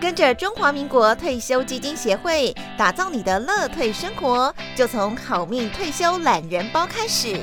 [0.00, 7.34] 跟着中华民国退休基金协会打造你的乐退生活，就从好命退休懒人包开始。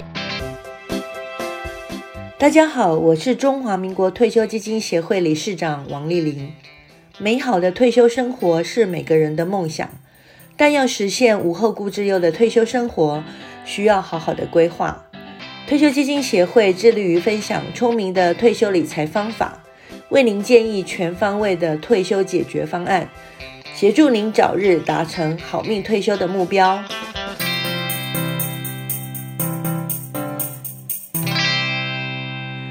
[2.40, 6.54] 大家好，我是中华民国退休基金协会理事长王丽玲。
[7.18, 9.90] 美好的退休生活是每个人的梦想，
[10.56, 13.22] 但要实现无后顾之忧的退休生活，
[13.66, 15.04] 需要好好的规划。
[15.68, 19.62] 退休基金协会致力于分享聪明的退休理财方法，
[20.10, 23.10] 为您建议全方位的退休解决方案，
[23.74, 26.80] 协助您早日达成好命退休的目标。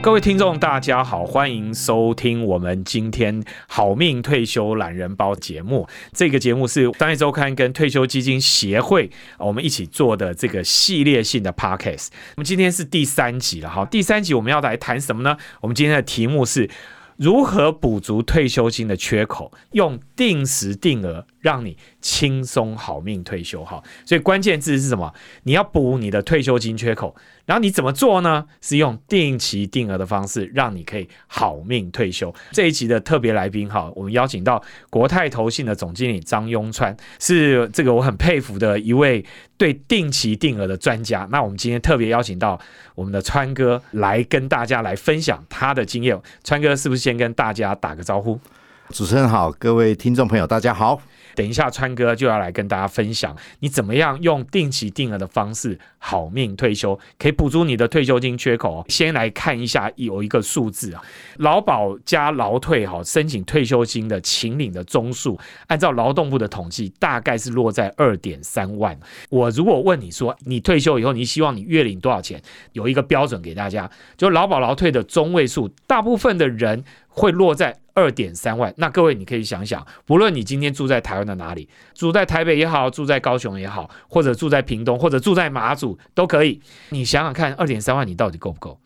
[0.00, 5.88] 各位听众，大家好，欢迎收听我们今天好命退休懒人包节目。
[6.12, 12.08] 这个节目是商业周刊跟退休基金协会我们一起做的这个系列性的 podcast。
[12.36, 15.38] 我们今天是第三集了，哈，第三集我们要来谈什么呢？
[15.62, 16.68] 我们今天的题目是
[17.16, 23.62] 如何补足退休金的缺口，用定时定额让你轻松好命退休。
[23.62, 25.12] 哈，所以关键字是什么？
[25.42, 27.14] 你要补你的退休金缺口。
[27.44, 28.46] 然后你怎么做呢？
[28.62, 32.34] 是用定期定额的方式，让你可以好命退休。
[32.52, 39.22] 这一集的特别来宾哈，我们邀请到国泰投信的总经理张庸川，是这个我很佩服的一位
[39.58, 41.28] 对定期定额的专家。
[41.30, 42.58] 那我们今天特别邀请到
[42.94, 46.18] 我们的川哥来跟大家来分享他的经验。
[46.42, 48.40] 川哥是不是先跟大家打个招呼？
[48.88, 51.02] 主持人好，各位听众朋友大家好。
[51.34, 58.84] 等一下，川哥就要来跟大家分享，你怎么样用定期定额的方式好命退休，可以补足你的退休金缺口。
[58.88, 61.02] 先来看一下有一个数字啊，
[61.38, 68.98] 劳保加劳退哈，申请退休金的请领的宗数，按照劳动部的统计，大概是落在二点三万。
[69.30, 72.40] 我如果问你说，你退休以后，你希望你月领多少钱？
[72.72, 77.78] 有一个标准给大家，就劳保劳退的中位数，大部分的人会落在。
[77.96, 88.80] 二点三万，那各位你可以想想，不论你今天住在台湾的哪里，住在台北也好，住在高雄也好，或者住在屏东，或者住在马祖都可以，你想想看，二点三万你到底够不够？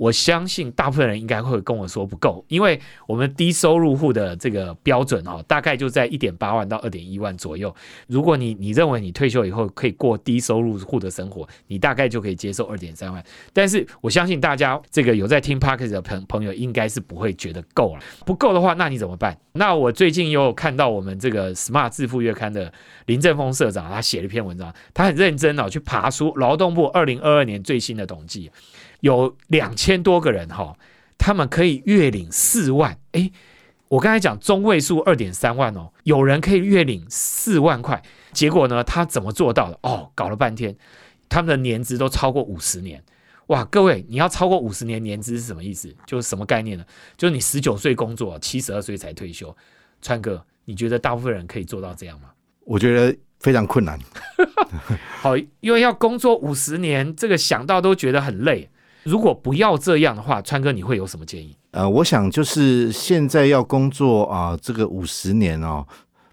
[0.00, 7.74] 我相信大部分人应该会跟我说不够，因为我们低收入户的这个标准哦，大概就在一点八万到二点一万左右。
[8.06, 13.22] 如果你你认为你退休以后可以过低收入户的生活，你大概就可以接受二点三万。
[13.52, 18.02] 但是我相信大家这个有在听 Parkes 的朋朋友应该是不会觉得够了。
[18.24, 19.38] 不够的话，那你怎么办？
[19.52, 22.72] 那我最近又看到我们这个 Smart 致富月刊的
[23.04, 28.50] 林正峰社长，他写了一篇文章，他很认真哦，去爬出劳动部二零二二年最新的统计。
[29.00, 30.76] 有两千多个人哈，
[31.18, 32.98] 他们可以月领四万。
[33.12, 33.30] 哎，
[33.88, 38.02] 我刚才讲中位数二点三万哦，有人可以月领四万块。
[38.32, 39.78] 结果呢，他怎么做到的？
[39.82, 40.76] 哦，搞了半天，
[41.28, 43.02] 他们的年资都超过五十年。
[43.48, 45.92] 哇，各位，你要超过五十年年资是什么意思？
[46.06, 46.84] 就是什么概念呢？
[47.16, 49.54] 就是你十九岁工作，七十二岁才退休。
[50.00, 52.30] 川哥，你觉得大部分人可以做到这样吗？
[52.64, 53.98] 我觉得非常困难。
[55.20, 58.70] 好，因为要工作五十年，这个想到都觉得很累。
[59.04, 61.56] 如果不要这样的话，川哥你会有什么建议？
[61.70, 65.86] 呃，我想就是现在要工作啊，这个五十年哦，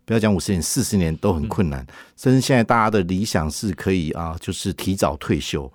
[0.04, 1.86] 不要讲五十年，四十年都很困难。
[2.18, 5.72] 甚至现在大家的理想是可以啊，就是提早退休。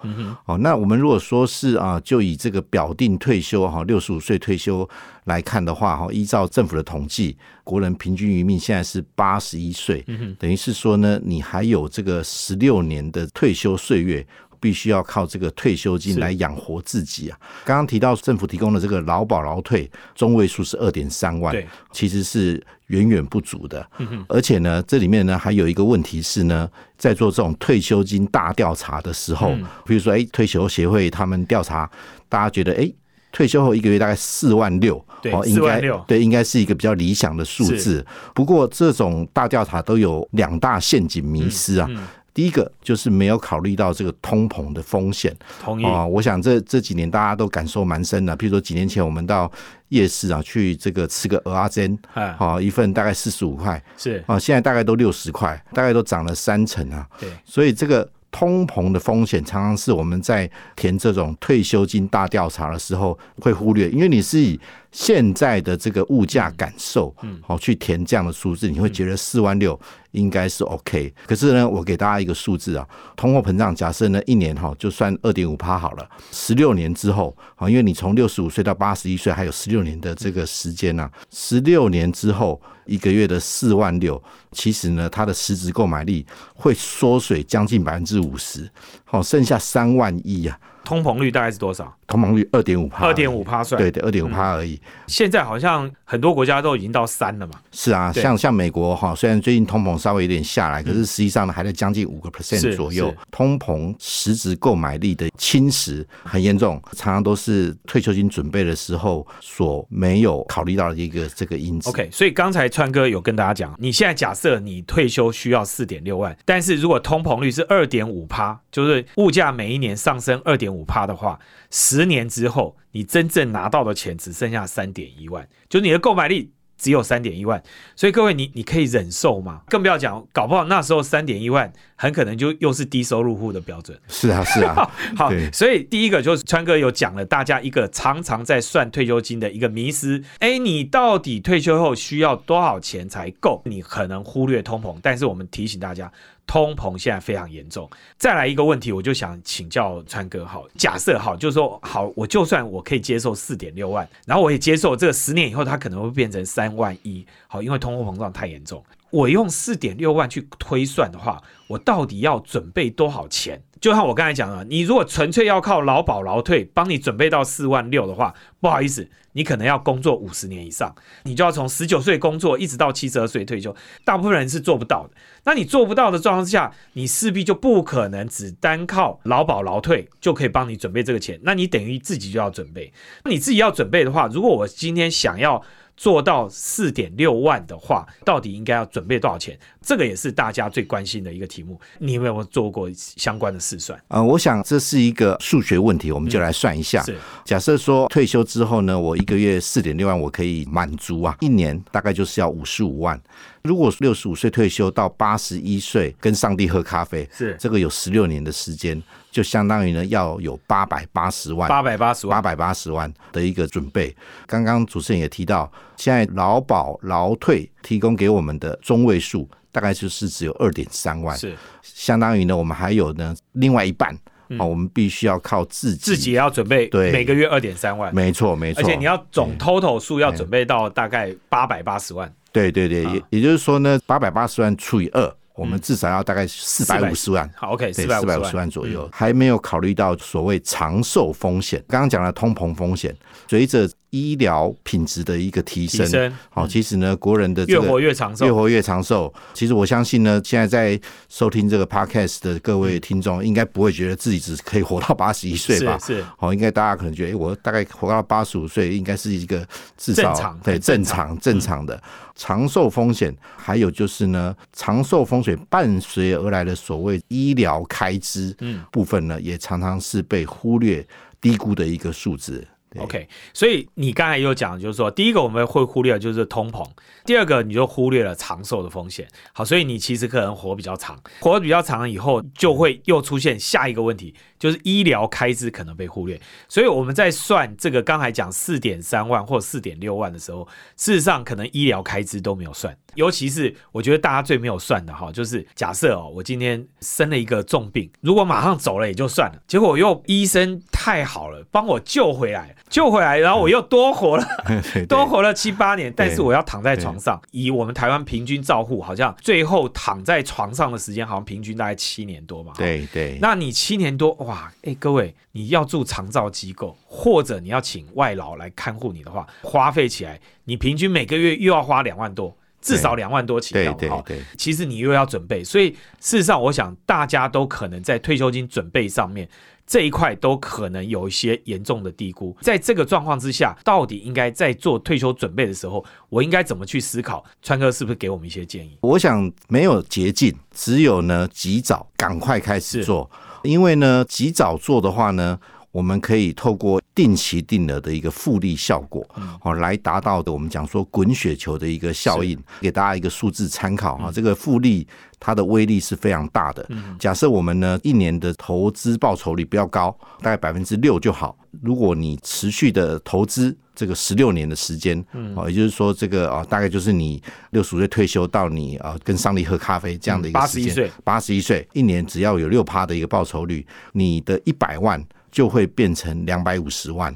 [0.47, 4.89] 哦，那我们如果说是啊，就以这个表定退休哈，六十五岁退休
[5.27, 10.03] 来看的话哈，依照政府的统计，国人平均余命现在是八十一岁。
[10.09, 10.35] 嗯。
[10.41, 14.27] 等于是说呢，你还有这个十六年的退休岁月。
[14.63, 17.37] 必须要靠这个退休金来养活自己啊！
[17.65, 21.53] 刚刚提到政府提供的这个劳保劳退中位数是二点三万，
[21.91, 23.85] 其实是远远不足的。
[24.29, 29.53] 而且呢，这里面呢还有一个问题是呢，在做这种退休金大调查的时候，
[29.85, 31.91] 比如说哎，退休协会他们调查，
[32.29, 32.89] 大家觉得哎，
[33.33, 38.07] 退休后一个月大概四万六，对，四万六，对，应该是一个比较理想的数字。
[38.33, 41.91] 不过这种大调查都有两大陷阱迷失啊。
[42.35, 46.07] 第一个就是没有考虑到这个通膨的风险，同意啊。
[46.07, 48.37] 我想这这几年大家都感受蛮深的。
[48.37, 49.51] 譬如说几年前我们到
[49.89, 57.07] 夜市啊去这个吃个鹅阿煎，啊，一份大概四十五块，是啊，现在大概都六十块，大概都涨了三成啊。
[57.19, 58.09] 对，所以这个。
[58.35, 64.59] 通膨的风险常常是我们在填这种退休金大调查的时候会忽略，因为你是以
[64.93, 69.79] 现在的这个物价感受，嗯，好去填这样的数字，你会觉得四万六
[70.13, 71.13] 应该是 OK。
[71.27, 72.87] 可是呢，我给大家一个数字啊，
[73.17, 82.61] 通货膨胀假设呢一年哈就算二点五趴好了，十六年之后啊，因为你从六十五岁到八十一岁还有十六年的这个时间呢，十六年之后。
[82.85, 88.69] 一个月的四万六，其实呢，它的实质购买力会缩水将近百分之五十，
[89.13, 91.95] 好，剩下三万亿啊，通膨率大概是多少？
[92.07, 93.79] 通膨率二点五帕，二点五趴算。
[93.79, 94.81] 对对，二点五帕而已。
[95.07, 97.53] 现在好像很多国家都已经到三了嘛。
[97.73, 103.15] 是啊，像像美国哈，虽然最近通膨稍微有点下来，可是实际上呢还在将近五个 percent 左右。
[103.31, 111.91] 通膨实质购买力的侵蚀很严重，常常都是退休金准备的时候所没有考虑到的一个这个因子。
[111.91, 121.39] OK，所以刚才川哥有跟大家讲，你现在假设你退休需要四点六万，但是如果通膨率是二点五趴，就是物价每一年上升二点五帕的话，
[121.71, 126.51] 十年之后你真正拿到的钱只剩下三点一万，就是你的购买力。
[126.79, 127.63] 只有三点一万，
[127.95, 129.61] 所以各位你你可以忍受吗？
[129.69, 133.97] 更不要讲，搞不好那时候三点一万很可能就又是低收入户的标准。
[134.09, 143.63] 是啊，是啊， 好，所以第一个就是川哥有讲了，大家一个常常在算退休金的一个迷思，哎，你到底退休后需要多少钱才够？
[143.67, 146.11] 你可能忽略通膨，但是我们提醒大家，
[146.53, 147.89] 通膨现在非常严重。
[148.19, 158.85] 再来一个问题，我就想请教川哥，好，假设好，就是说好，我就算我可以接受四点六万，然后我也接受这个十年以后它可能会变成三万一，好，因为通货膨胀太严重。
[159.13, 163.63] 我用四点六万去推算的话，我到底要准备多少钱？
[163.81, 170.95] 就像我刚才讲的，你如果纯粹要靠劳保劳退帮你准备到四万六的话，不好意思，你可能要工作五十年以上，
[171.25, 173.75] 你就要从十九岁工作一直到七十二岁退休，
[174.05, 175.11] 大部分人是做不到的。
[175.45, 182.93] 那你做不到的状况之下，你势必就不可能只单靠劳保劳退就可以帮你准备这个钱，那你等于自己就要准备。
[183.25, 185.61] 你自己要准备的话，如果我今天想要
[185.97, 189.59] 做到四点六万的话，到底应该要准备多少钱？
[189.83, 191.81] 这个也是大家最关心的一个题目。
[191.99, 193.99] 你有没有做过相关的试算？
[194.09, 197.03] 呃，我想这是一个数学问题，我们就来算一下。
[197.03, 203.21] 是假设说退休之后呢，我一个月四点六万，我可以满足啊，一年大概就是要五十五万。
[203.63, 209.01] 如果六十五岁退休到八十一岁跟上帝喝咖啡，是这个有十六年的时间，
[209.31, 211.69] 就相当于呢要有八百八十万。
[211.69, 214.15] 八百八十万，八百八十万的一个准备。
[214.47, 215.71] 刚刚主持人也提到，
[216.03, 221.57] 现在劳保劳退提供给我们的中位数大概就是只有二点三万，是。
[221.83, 224.19] 相当于呢我们还有呢另外一半。
[224.59, 227.11] 哦，我们必须要靠自己，自己也要准备对。
[227.11, 233.15] 每个月二点三万，没错没错，而且你要总 total 数要准备到大概八百八十万，对对对，啊。
[233.15, 237.51] 也也就是说呢，八百八十万除以二，我们至少要大概四百五十万。
[237.57, 241.83] 好，OK，四百四百五十万左右，还没有考虑到所谓长寿风险。
[241.89, 243.17] 刚刚讲了通膨风险，
[243.49, 249.33] 随着医疗品质的一个提升，好，其实呢，国人的这越活越长寿越活越长寿。
[249.55, 251.01] 其实我相信呢，现在在
[251.31, 255.99] 收听这个 podcast 的各位听众，应该不会觉得自己只可以活到八十一岁吧？
[255.99, 259.67] 是是好，应该大家可能觉得，哎，我大概活到八十五岁，应该是一个
[259.97, 262.03] 至少正常对正正常正常的
[262.35, 263.35] 长寿风险。
[263.57, 271.03] 还有就是呢，长寿风险伴随而来的所谓医疗开支嗯部分呢，也常常是被忽略、
[271.41, 272.63] 低估的一个数字。
[272.99, 276.87] OK，所以你刚才有讲，就是说，第一个我们会忽略就是通膨，
[277.25, 279.27] 第二个你就忽略了长寿的风险。
[279.53, 286.41] 好，所以你其实可能活比较长，活比较长了以后，就会又出现下一个问题，就是医疗开支可能被忽略。
[286.69, 292.97] 所以我们在算这个刚才讲四点三万或四点六万的时候，事实上可能医疗开支都没有算。
[293.15, 304.47] 尤其是我觉得大家最没有算的哈，就是假设哦，我今天生了一个重病，如果马上走了也就算了，结果又医生太好了，帮我救回来，救回来，然后我又多活了，
[305.09, 307.41] 多活了七八年，但是我要躺在床上。
[307.51, 312.73] 以我们台湾平均照护，好像最后躺在床上的时间好像平均大概七年多嘛。
[312.77, 322.57] 对对，那你七年多哇，哎，各位，你要住长照机构，或者你要请外劳来看护你的话，花费起来，你平均每个月又要花两万多。
[322.83, 329.49] 至少两万多起对对对，其实你又要准备，所以事实上，我想大家都可能在退休金准备上面
[329.87, 332.57] 这一块都可能有一些严重的低估。
[332.61, 337.45] 在这个状况之下，到底应该在做退休准备的时候，我应该怎么去思考？
[337.63, 338.99] 川哥是不是给我们一些建议？
[339.03, 343.31] 我想没有捷径，只有呢及早赶快开始做，
[343.63, 345.59] 因为呢及早做的话呢。
[345.93, 349.25] 我们可以透过定期定额的一个复利效果，
[349.61, 354.33] 哦，来达到的我们讲说滚雪球的一个效应，给大家一个数字参考哈。
[354.33, 355.07] 这个复利
[355.39, 356.89] 它的威力是非常大的。
[357.19, 361.55] 假设我们呢一年的投资报酬率比较高，大概百分之六就好。
[361.83, 365.23] 如果你持续的投资这个十六年的时间，
[365.55, 375.23] 哦，也就是说这个啊，大概就是你六十五岁退休到你啊跟上帝喝咖啡这样的一个时间，嗯81岁，八十一岁，一年只要有六趴的一个报酬率，你的一百万。
[375.53, 377.33] 就会变成两百五十万，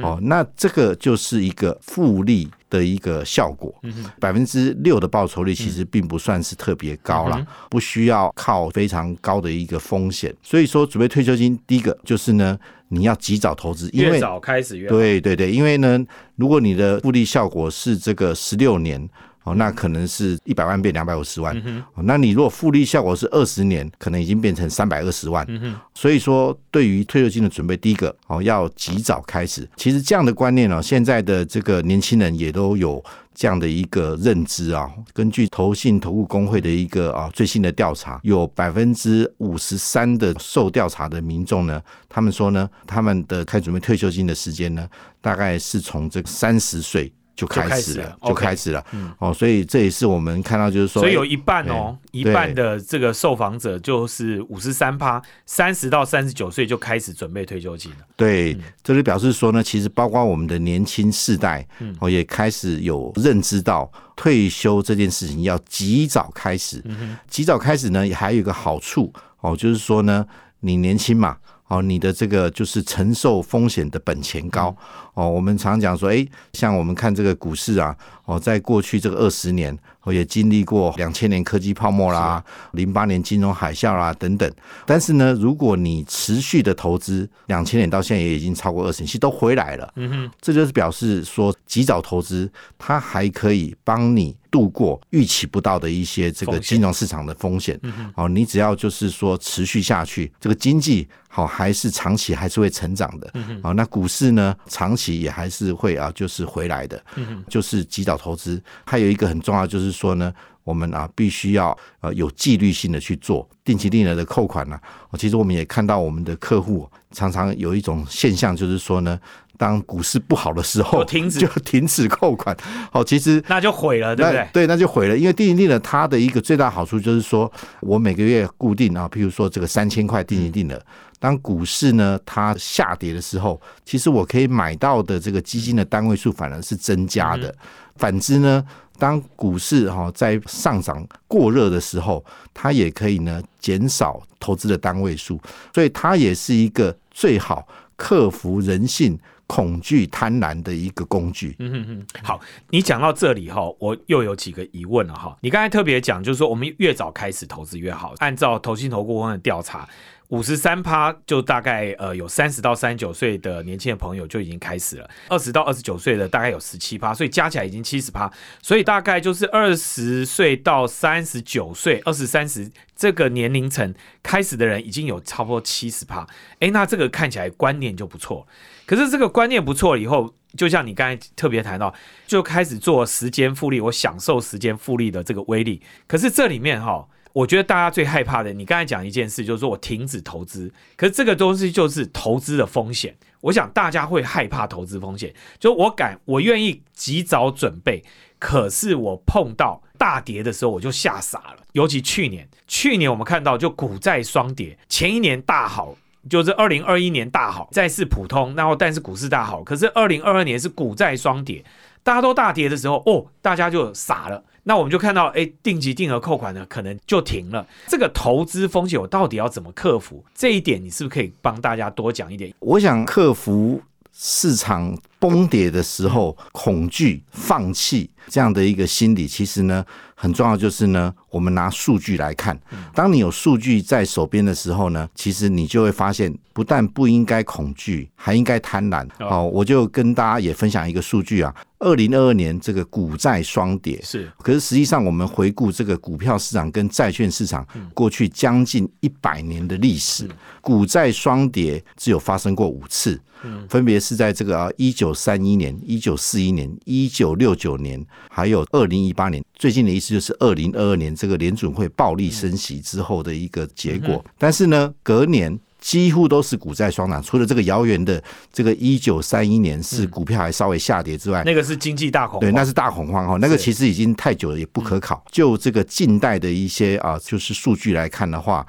[0.00, 3.74] 哦，那这个就是一个复利的一个效果。
[4.20, 10.32] 百分之六的报酬率其实并不算是特别高啦，不需要靠非常高的一个风险。
[10.42, 12.56] 所以说，准备退休金，第一个就是呢，
[12.88, 14.86] 你要及早投资，因为越早开始。
[14.86, 15.98] 对对对，因为呢，
[16.36, 19.08] 如果你的复利效果是这个十六年。
[19.46, 21.56] 哦，那可能是一百万变两百五十万。
[21.94, 25.46] 哦，那你如果复利效果是二十年，可能已经变成三百二十万。
[25.94, 29.66] 所以说，对于退休金的准备，第一个哦要及早开始。
[29.76, 34.90] 其实这样的观念呢，现在的这个年轻人也都有这样的一个认知啊。
[35.12, 44.88] 根据投信投顾工会的一个啊最新的调查，有百分之五十三的受调查的民众呢，他们说呢，他们的开准备退休金的时间呢，
[45.20, 47.12] 大概是从这个三十岁。
[47.36, 48.82] 就开始了，就开始了，
[49.18, 57.98] 哦，所以这也是我们看到，就是说，所以有一半哦，一半的这个受访者就是五十三趴，三十到三十九岁就开始准备退休金了。
[58.16, 61.66] 对，这就表示说呢，其实包括我们的年轻世代，
[62.00, 66.82] 哦，也开始有认知到退休这件事情要及早开始。
[67.28, 70.26] 及早开始呢，也还有一个好处哦，就是说呢，
[70.60, 71.36] 你年轻嘛。
[71.68, 74.72] 哦，你的这个就是承受风险的本钱高
[75.16, 75.28] 哦。
[75.28, 84.48] 我们常讲说，哎，像我们看这个股市啊，哦，在过去这个二十年，哦，也经历过两千年科技泡沫啦，零八年金融海啸啦等等。
[84.86, 89.92] 但是呢，如果你持续的投资，两千年到现在也已经超过二十年，其实都回来了。
[89.96, 94.36] 嗯哼，这就是表示说，及早投资，它还可以帮你。
[94.48, 107.02] 度过预期不到的一些这个金融市场的风险，嗯哦，你只要就是说持续下去，这个经济好还是长期还是会成长的，嗯哦，那股市呢长期也还是会啊就是回来的，
[107.48, 108.62] 就是及早投资。
[108.84, 110.32] 还有一个很重要就是说呢，
[110.64, 114.78] 我们啊必须要呃有纪律性的去做定期定额的扣款呢。
[115.18, 119.18] 其实我们也看到我们的客户常常有一种现象，就是说呢。
[119.56, 122.56] 当股市不好的时候，就停止扣款。
[122.90, 124.48] 好，其实那就毁了，对不对？
[124.52, 125.16] 对，那就毁了。
[125.16, 130.80] 因为定期定额它的一个最大好处就是说，我每个月固定啊，譬如说这个三千块定期定额，
[131.18, 137.54] 当股市呢它下跌的时候，其实我可以买到的这个基金的单位数反而是增加的。
[137.96, 138.62] 反之呢，
[138.98, 142.22] 当股市哈在上涨过热的时候，
[142.52, 145.40] 它也可以呢减少投资的单位数，
[145.74, 149.18] 所以它也是一个最好克服人性。
[149.46, 151.56] 恐惧、贪婪的一个工具。
[151.58, 155.36] 嗯嗯嗯，好，你讲到这里哈，我又有几个疑问了哈。
[155.40, 158.14] 你刚才特别讲，就是说我们越早开始投资越好。
[158.18, 159.88] 按照投信投顾问的调查。
[160.30, 168.28] 五十三趴就大概呃有三十到三十九岁的年轻的朋友就已经开始了，二十到二十九岁的大概有十七趴，所以加起来已经七十趴，
[168.60, 176.26] 所以大概就是二十岁到三十九岁，二十三十这个年龄层开始的人已经有差不多七十趴，
[176.58, 178.44] 哎，那这个看起来观念就不错。
[178.86, 181.92] 可是这个观念不错以后，就像你刚才特别谈到，
[182.26, 185.82] 就开始做时间复利，我享受时间复利的这个威力。
[186.06, 187.06] 可是这里面哈。
[187.36, 193.14] 我觉得大家最害怕的，你刚才讲一件事，就是说我停止投资，可是这个东西就是投资的风险。
[193.42, 198.02] 我想大家会害怕投资风险，就我敢，我愿意及早准备，
[198.38, 201.58] 可是我碰到大跌的时候，我就吓傻了。
[201.72, 205.94] 尤其去年，去年我们看到就股债双跌，前一年大好，
[206.28, 211.64] 就是二零二一年大好，债市普通，然后但是股市大好，可是二零二二年是股债双跌，
[212.02, 214.42] 大家都大跌的时候，哦，大家就傻了。
[214.64, 217.64] 那我们就看到，哎，定期定额扣款呢，可能就停了。
[217.86, 220.24] 这个投资风险，我到底要怎么克服？
[220.34, 222.52] 这一点，你是不是可以帮大家多讲一点？
[222.58, 223.80] 我想克服
[224.12, 232.58] 市场崩跌的时候恐惧、放弃这样的一个心理，其实呢，很重要就是呢，我们拿数据来看。
[232.94, 239.06] 当你有数据在手边的时候呢，其实你就会发现，不但不应该恐惧，还应该贪婪。
[239.20, 241.54] 哦，我就跟大家也分享一个数据啊。
[241.78, 250.26] 二零二二年这个股债双跌是，可是实际上我们回顾这个股票市场跟债券市场过去将近一百年的历史，
[250.62, 253.20] 股债双跌只有发生过五次，
[253.68, 259.44] 分别是在这个啊一九三一年、一九四一年、一九六九年，还有二零一八年。
[259.54, 264.24] 最近的意思就是二零二二年这个联准会暴力升息之后的一个结果。
[264.38, 265.58] 但是呢，隔年。
[265.78, 268.20] 几乎都是股债双涨，除了这个遥远的
[268.52, 273.36] 这个一九三一年是股票还稍微下跌之外，那个是经济大恐慌，对，那是大恐慌哈。
[273.36, 275.22] 那个其实已经太久了，也不可考。
[275.30, 278.66] 就这个近代的一些啊，就是数据来看的话，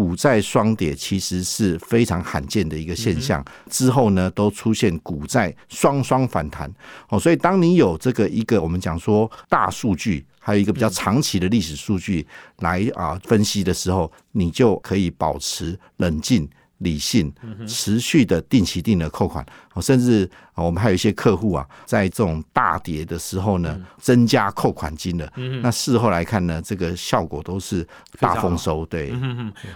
[0.00, 3.44] 股债双跌其实是非常罕见的一个现象。
[3.68, 6.72] 之后呢，都出现股债双双反弹
[7.10, 7.20] 哦。
[7.20, 10.24] 所以当你有这个一个我们讲说大数据。
[10.42, 12.26] 还有一个比较长期的历史数据
[12.60, 16.48] 来啊分析的时候，你就可以保持冷静，
[16.80, 17.32] 理性、
[17.66, 25.30] 持续的定期定额扣款，哦甚至啊我们还有一些客户啊，在这种大跌的时候呢，增加扣款金额。
[25.62, 27.86] 那事后来看呢，这个效果都是
[28.18, 28.84] 大丰收。
[28.86, 29.12] 对，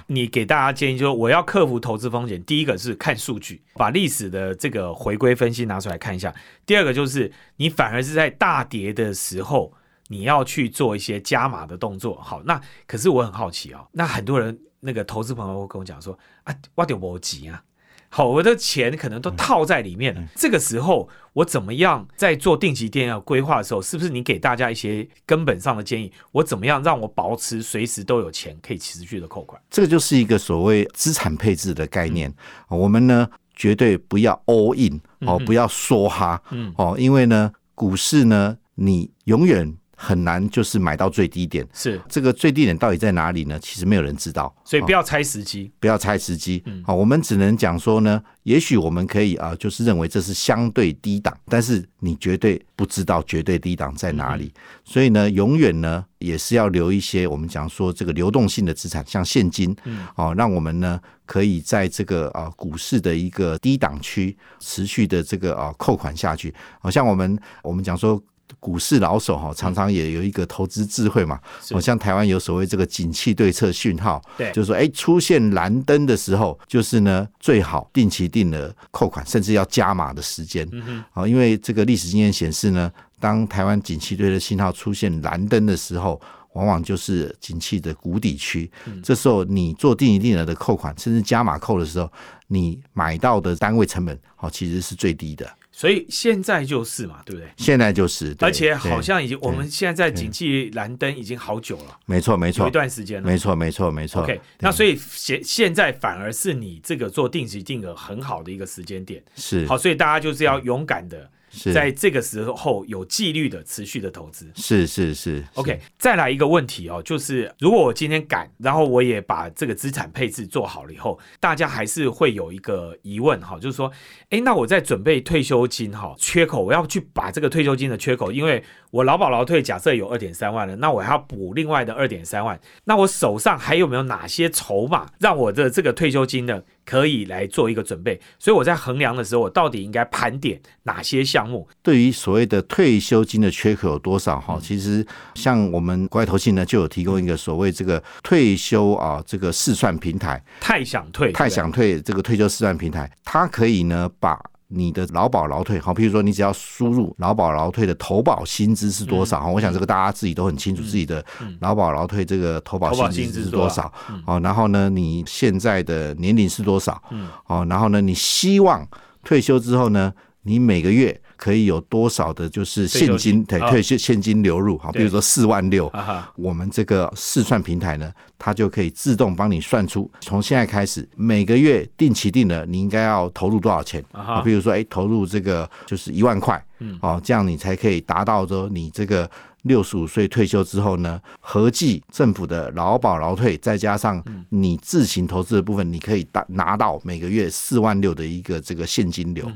[0.07, 6.31] 你给大家建议就是，我要克服投资风险，第一个是看数据，把历史的这个回归分析拿出来看一下；
[6.67, 9.73] 第二个就是你反而是在大跌的时候，
[10.15, 12.15] 你要去做一些加码的动作。
[12.23, 17.61] 好，那可是我很好奇哦，那很多人那个投资朋友会跟我讲说啊，我得我急啊。
[18.09, 20.23] 好，我的钱可能都套在里面了。
[20.37, 26.13] 这个时候，我怎么样在做定期定额规划的时候，是不是你给大家一些根本上的建议？
[26.31, 29.61] 我怎么样让我保持随时都有钱可以持续的扣款？
[29.69, 32.33] 这个就是一个所谓资产配置的概念。
[32.69, 39.77] 我们呢，绝对不要 all in 哦，不要梭哈嗯哦，因为呢，股市呢，你永远。
[39.97, 41.67] 很难，就是买到最低点。
[41.73, 43.59] 是这个最低点到底在哪里呢？
[43.61, 46.63] 其实没有人知道，所以不要猜时机，不要猜时机。
[46.85, 54.53] 好，我们只能讲说呢，也许我们可以啊，就是认为这是相对低档，但是你绝对不知道绝对低档在哪里。
[54.85, 59.75] 所以呢，永远呢也是要留一些我们讲说这个流动性的资产，像现金，
[60.17, 66.55] 哦，让我们呢可以在这个啊股市的一个低档区持续的这个啊扣款下去。
[66.81, 68.23] 好像我们我们讲说。
[68.61, 71.39] 股市老手哈，常常也有一个投资智慧嘛。
[71.71, 80.69] 好像台湾有所谓这个景气对策讯号，对，就是说，哎，出现蓝灯的时候，就是呢最好定期定额扣款，甚至要加码的时间。
[81.13, 86.21] 啊，因为这个历史经验显示呢，当台湾景气对策信号出现蓝灯的时候，
[86.55, 88.71] 往往就是景气的谷底区。
[89.03, 92.11] 这时候你做定一定额的扣款，甚至加码扣的时候，
[92.49, 95.51] 你买到的单位成本，好，其实是最低的。
[95.77, 97.51] 所以现在就是嘛，对不对？
[97.57, 104.23] 现在就是，而且好像已经，我们现在在景气蓝灯已经好久了，没错没错，有一段时间了，没错没错没错。
[104.23, 111.29] OK，那所以现现在反而是你这个做定期定额很好的一个时间点，是好，所以大家就是要勇敢的。
[111.73, 115.81] 在这个时候有纪律的持续的投资，是是是，OK。
[115.99, 123.91] 再来一个问题哦，就是如果我今天敢，然后我也把这个资产配置做好了以后，大家还是会有一个疑问哈，就是说，
[124.31, 128.63] 哎，那我在准备退休金哈，缺口我要去把这个退休金的缺口，因为
[128.95, 136.63] 我劳保劳退假设有二点三万了，那我还要补另外的二点三万，那我手上还有没有哪些筹码，让我的这个退休金呢？
[136.85, 141.67] 可以来做一个准备，所以我在衡量的时候，我到底应该盘点哪些项目？
[141.83, 144.39] 对于所谓的退休金的缺口有多少？
[144.39, 154.39] 哈，其实像我们国外投信呢，就有提供一个所谓这个退休啊这个试算平台，太想退，太想退这个退休试算平台，它可以呢把。
[154.75, 161.25] 你的劳保劳退，好，譬如说你只要输入劳保劳退的投保薪资是多少，哈，我想这个大家自己都很清楚，自己的
[161.61, 163.93] 劳保劳退这个投保薪资是多少，
[164.27, 167.01] 哦，然后呢，你现在的年龄是多少，
[167.47, 168.87] 哦，然后呢，你希望
[169.23, 170.13] 退休之后呢，
[170.45, 171.21] 你每个月。
[171.37, 175.93] 可以有多少的，就是现金对退休现金流入，好，比如说四万六，
[176.37, 184.41] 我们这个试算平台呢，它就可以自动帮你算出，从现在开始每个月定期定额，你应该要投入多少钱啊？
[184.43, 186.65] 比如说，哎，投入这个就是一万块，
[187.01, 189.29] 哦，这样你才可以达到说你这个。
[189.65, 199.51] 六十五岁退休之后呢，合计政府的劳保劳退，再加上你自行投资的部分，你可以拿拿到每个月四万六的一个这个现金流，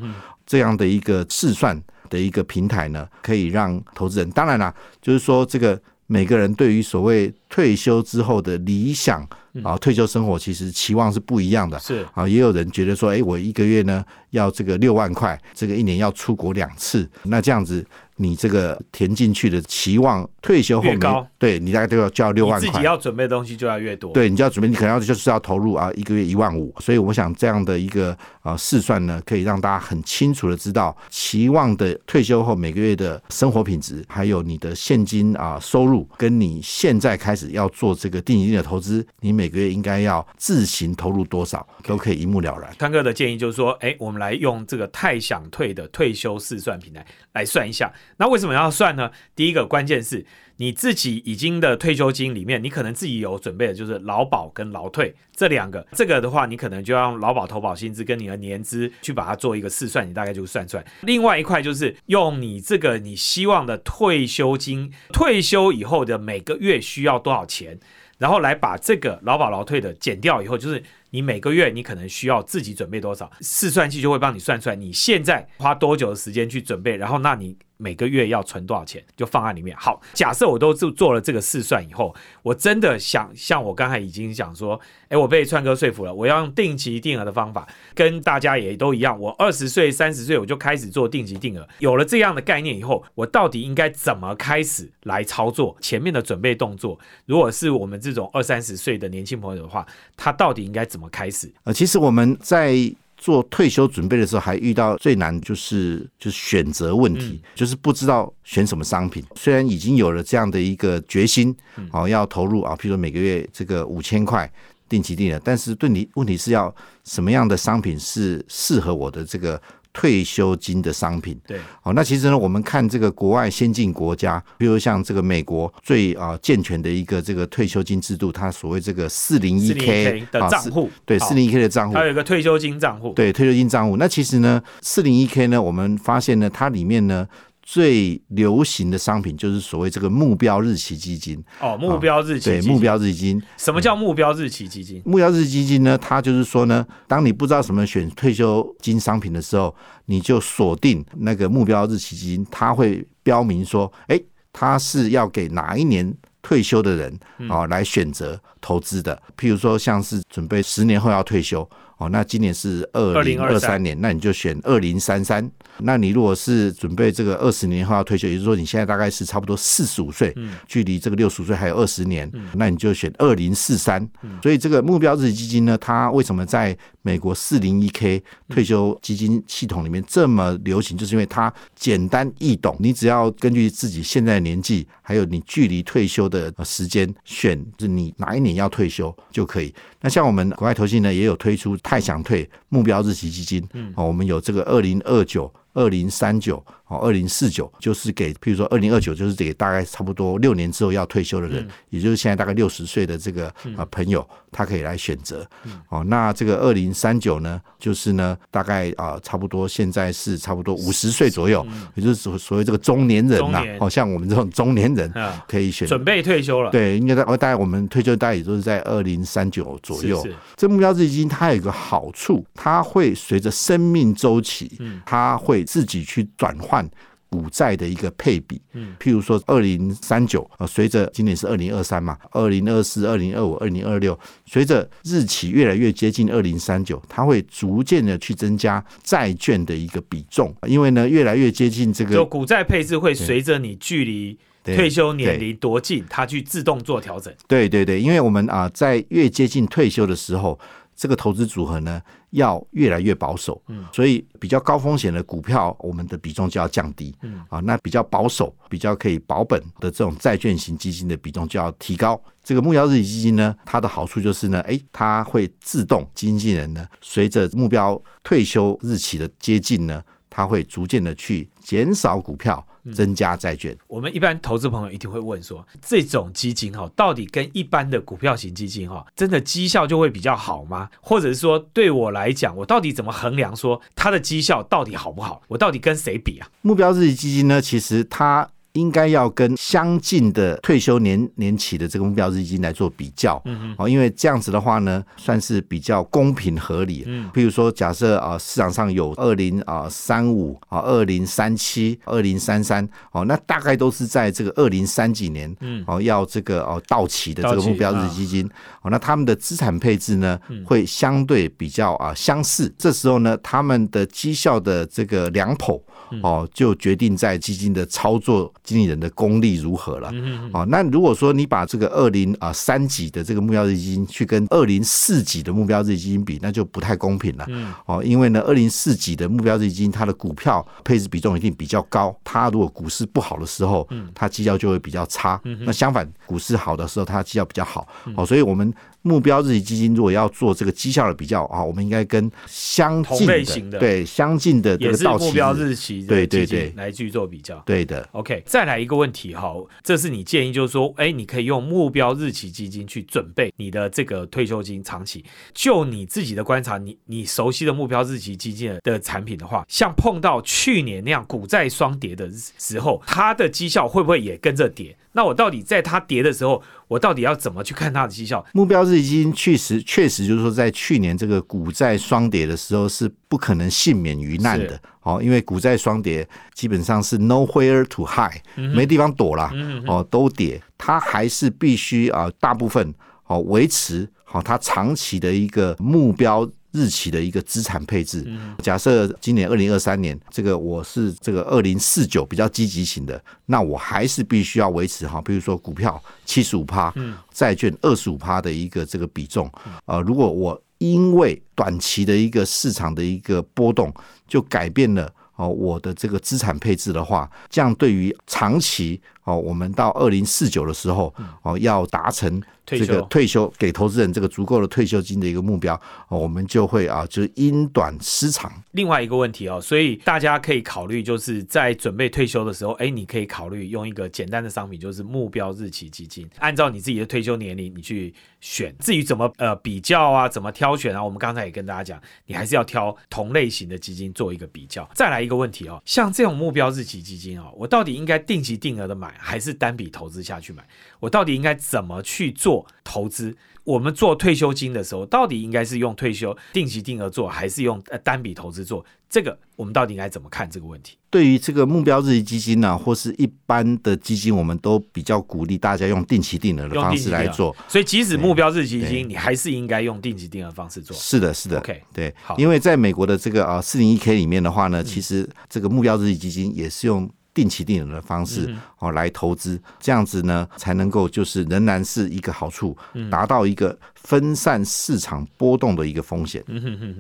[0.47, 4.31] 这样的一个试算的一个平台呢，可以让投资人。
[4.31, 9.21] 当然啦，就是说这个每个人对于所谓退休之后的理想
[9.63, 11.79] 啊，退休生活其实期望是不一样的。
[11.79, 17.87] 是啊，也有人觉得说，哎，我一个月呢要这个六万块，这个一年要出国两次，那这样子。
[18.19, 24.13] 你这个填进去的期望退休后高，对你大概都要交六万块，自己要准备的东西就要越多。
[24.13, 26.75] 对，你就要准备，你可能要就是要投入啊，一个月一万五。
[26.81, 42.75] 所以我想这样的一个啊试算呢，可以让大家很清楚的知道期望的退休后每个月的生活品质，还有你的现金啊收入，跟你现在开始要做这个定期的投资，你每个月应该要自行投入多少，都可以一目了然。
[42.79, 47.93] 康哥的建议就是说，哎，我们来用这个太想退的退休试算平台来算一下。
[48.19, 49.11] 那为什么要算呢？
[49.35, 50.27] 第一个关键是
[50.57, 55.87] 你自己已经的退休金里面，你可能自己有准备的，就是劳保跟劳退这两个。
[55.93, 60.85] 这个的话，你可能就要劳保投保薪资跟你的年资去把它做一个试算，你大概就算出来。
[61.03, 67.79] 另外一块就是用你这个你希望的退休金，退休以后的每个月需要多少钱。
[68.19, 77.57] 然后来把这个劳保劳退的减掉以后，就是你每个月你可能需要自己准备多少，试算器就会帮你算出来你现在花多久的时间去准备，然后那你。
[77.79, 79.75] 每个月要存多少钱，就放在里面。
[79.79, 89.19] 好，假设我都做做了这个试算以后，我真的想像我刚才已经讲说，哎，我被川哥说服了，我要用定期定额的方法，跟大家也都一样。
[89.19, 91.67] 我二十岁、三十岁我就开始做定期定额。
[91.79, 96.99] 有了这样的概念以后，我到底应该怎么开始来操作前面的准备动作？
[97.27, 99.87] 如果是我们这种二三十岁的年轻朋友的话，
[100.17, 101.49] 他到底应该怎么开始？
[101.63, 102.93] 呃，其实我们在。
[103.19, 109.23] 做退休准备的时候，还遇到最难就是就是选择问题，就是不知道选什么商品。
[109.35, 111.55] 虽然已经有了这样的一个决心，
[111.93, 114.51] 哦，要投入啊，譬如说每个月这个五千块
[114.89, 119.61] 定期定额，但是对你问题是要什么样的商品是适合我的这个。
[119.99, 133.97] 退休金的商品，对，好，那其实呢，我们看这个国外先进国家，比如像这个美国最啊健全的一个这个退休金制度，它所谓这个四零一 K 的账户，对，四零一 K 的账户，它有一个退休金账户，对，退休金账户。
[133.97, 137.27] 那其实呢，四零一 K 呢，我们发现呢，它里面呢。
[137.71, 145.03] 最流行的商品就是所谓这个目标日期基金哦，目标日期对目标日期基金，什么叫目标日期基金？
[145.05, 149.77] 目标日期基金呢，它就是说呢，当你不知道什么选退休金商品的时候，
[150.07, 154.19] 你就锁定那个目标日期基金，它会标明说，哎，
[154.51, 159.15] 它是要给哪一年退休的人啊来选择投资的。
[159.37, 161.69] 譬如说，像是准备十年后要退休。
[161.99, 165.51] 哦，那今年是二零二三年，那你就选二零三三。
[165.81, 170.35] 那你如果是准备这个二十年后要退休，也就是说你现在大概是差不多四十五岁，
[170.67, 174.09] 距离这个六十岁还有二十年，那你就选二零四三。
[174.43, 180.97] 所以这个目标日基金呢，它为什么在美国四零一 K 退休基金系统里面这么流行？
[180.97, 189.75] 就是因为它简单易懂，你只要根据自己现在的年纪，还有你距离退休的时间，选是你哪一年要退休就可以。
[190.01, 196.63] 那像我们国外投信呢，也有推出太想退目标日期基金，哦，我们有这个二零二九、二零三九。
[196.89, 203.47] 哦，二零四九就是给，譬如说二零二九就是给大概差不多六年之后要退休的人，也就是现在大概六十岁的这个
[203.77, 205.47] 啊朋友，他可以来选择。
[205.89, 213.63] 哦，那这个二零三九呢，就是呢大概啊差不多现在是差不多五十岁左右，也就是所所谓这个中年人呐。
[213.81, 215.13] 哦，像我们这种中年人
[215.47, 216.71] 可以选准备退休了。
[216.71, 220.27] 对，应该在大概我们退休大概也都是在二零三九左右。
[220.57, 226.89] 这目标基金它有一个好处，它会随着生命周期，它会自己去转换。
[227.31, 247.33] 股债的一个配比，嗯，譬如说二零三九，呃，随着今年是二零二三嘛，二零二四、二零二五、二零二六，随着日期越来越接近二零三九，它会逐渐的去增加债券的一个比重，因为呢，越来越接近这个，就股债配置会随着你距离退休年龄多近，它去自动做调整。
[247.47, 250.59] 对对对，因为我们啊，在越接近退休的时候。
[250.99, 262.21] 这个投资组合呢，要越来越保守，嗯，所以比较高风险的股票，我们的比重就要降低，嗯啊，那比较保守、比较可以保本的这种债券型基金的比重就要提高。
[262.43, 272.67] 这个目标日期基金呢，它的好处就是呢，哎，它会自动经纪人呢，随着目标退休日期的接近呢，它会逐渐的去减少股票。
[272.93, 280.89] 增加债券，我们一般投资朋友一定会问说，这种基金哈，到底跟一般的股票型基金哈，真的绩效就会比较好吗？
[281.01, 285.43] 或者是说，对我来讲，我到底怎么衡量说它的绩效到底好不好？
[285.49, 286.49] 我到底跟谁比啊？
[286.63, 287.61] 目标日期基金呢？
[287.61, 288.49] 其实它。
[288.79, 293.43] 应该要跟相近的退休年年期的这个目标基金来做比较，
[293.77, 297.03] 哦，因为这样子的话呢，算是比较公平合理。
[297.07, 308.49] 嗯，譬如说，假设啊，市场上有二零啊三五啊二零三七二零三三哦，那大概都是在这个二零三几年，嗯，哦，要这个哦到期的这个目标日基金，
[308.83, 312.73] 哦，那他们的资产配置呢，会相对比较啊相似。
[312.79, 315.81] 这时候呢，他们的绩效的这个两剖。
[316.23, 320.13] 哦，就决定在基金的操作经理人的功力如何了。
[320.53, 327.47] 哦，那如果说你把这个二零啊三级的这个目标日基金去跟二零四级的目标日基金比，那就不太公平了。
[327.87, 335.41] 哦，因为呢，二零四级的目标日基金它的股票配置比重一定比较高，它如果股市不好的时候，它绩效就会比较差。
[335.61, 337.89] 那相反，股市好的时候，它绩效比较好。
[338.15, 338.75] 哦，所以我们。
[339.03, 347.57] 目标日期基金如果要做这个绩效的比较啊，我们应该跟相近的对相近的这个到期目标日期对对对来去做比较。
[347.65, 355.25] 对的，OK，再来一个问题哈，这是你建议就是说，哎，你可以用目标日期基金去准备你的这个退休金长期。
[355.55, 362.29] 就你自己的观察，你你熟悉的目标日期基金的产品的话，像碰到去年那样股债双跌的
[362.59, 364.95] 时候，它的绩效会不会也跟着跌？
[365.13, 368.45] 那我到底在它跌的时候，我到底要怎么去看它的绩效？
[368.53, 374.79] 目标日基金确实确实就是说，在去年这个股债双跌的时候，是不可能幸免于难的。
[375.03, 378.41] 哦，因为股债双跌基本上是 nowhere to hide，
[378.75, 379.51] 没地方躲了。
[379.87, 382.93] 哦，都跌，它还是必须啊，大部分
[383.27, 386.49] 哦维持好它长期的一个目标。
[386.73, 388.27] 日期的一个资产配置，
[388.63, 396.93] 假设今年二零二三年，这个我是这个二零四九比较积极型的，那我还是必须要维持哈，比如说股票七十五趴，
[397.33, 399.51] 债券二十五趴的一个这个比重。
[399.87, 403.93] 呃，如果我因为短期的一个市场的一个波动，
[404.27, 412.43] 就改变了哦我的这个资产配置的话，这样对于长期哦，我们到二零四九的时候哦要达成。
[412.71, 418.53] 这个退休给投资人这个足够的退休金的一个目标，我们就会啊，就是因短失长。
[418.73, 428.13] 另外一个问题哦，所以大家可以考虑，就是在准备退休的时候，哎，你可以考虑用一个简单的商品，就是目标日期基金，按照你自己的退休年龄，你去
[428.43, 428.77] 选。
[428.81, 434.87] 至于怎么呃比较啊，怎么挑选啊，我们刚才也跟大家讲，你还是要挑同类型的基金做一个比较。
[434.95, 440.63] 再来一个问题哦，像这种目标日期基金哦，我到底应该定期定额的买，还是单笔投资下去买？
[441.01, 443.37] 我到底应该怎么去做投资？
[443.65, 448.83] 我们做退休金的时候，到底应该是用退休定期定额做，还是用呃单笔投资做？
[449.11, 450.97] 这个我们到底应该怎么看这个问题？
[451.11, 457.55] 对于这个目标日期基金呢，或是一般的基金，我们都比较鼓励大家用定期定额的方式来做。
[457.69, 460.97] 所以，即使目标日期基金，你还是应该用定期定额方式做。
[460.97, 461.59] 是的，是的。
[461.59, 467.11] OK，对，因为在美国的这个啊四零一 K 里面的话呢，其实这个目标日期基金也是用。
[467.39, 472.77] 定期定额的方式哦来投资，这样子呢才能够就是仍然是一个好处，
[473.09, 476.45] 达到一个分散市场波动的一个风险。